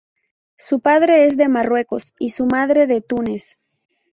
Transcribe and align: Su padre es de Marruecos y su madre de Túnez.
Su 0.57 0.79
padre 0.79 1.27
es 1.27 1.37
de 1.37 1.47
Marruecos 1.47 2.11
y 2.17 2.31
su 2.31 2.47
madre 2.47 2.87
de 2.87 3.01
Túnez. 3.01 3.59